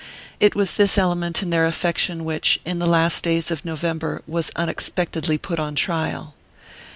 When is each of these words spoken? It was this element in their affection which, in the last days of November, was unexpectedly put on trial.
It 0.39 0.55
was 0.55 0.73
this 0.73 0.97
element 0.97 1.43
in 1.43 1.51
their 1.51 1.67
affection 1.67 2.25
which, 2.25 2.59
in 2.65 2.79
the 2.79 2.87
last 2.87 3.23
days 3.23 3.51
of 3.51 3.63
November, 3.63 4.23
was 4.25 4.49
unexpectedly 4.55 5.37
put 5.37 5.59
on 5.59 5.75
trial. 5.75 6.33